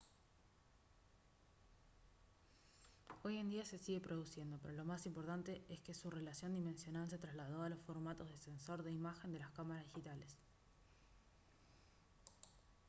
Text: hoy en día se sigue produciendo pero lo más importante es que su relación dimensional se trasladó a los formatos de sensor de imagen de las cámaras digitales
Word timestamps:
hoy 3.21 3.37
en 3.37 3.49
día 3.51 3.63
se 3.63 3.77
sigue 3.77 3.99
produciendo 4.01 4.57
pero 4.59 4.73
lo 4.73 4.83
más 4.83 5.05
importante 5.05 5.63
es 5.69 5.79
que 5.81 5.93
su 5.93 6.09
relación 6.09 6.55
dimensional 6.55 7.07
se 7.07 7.19
trasladó 7.19 7.61
a 7.61 7.69
los 7.69 7.81
formatos 7.83 8.31
de 8.31 8.37
sensor 8.39 8.81
de 8.81 8.93
imagen 8.93 9.31
de 9.31 9.37
las 9.37 9.51
cámaras 9.51 9.85
digitales 9.85 10.35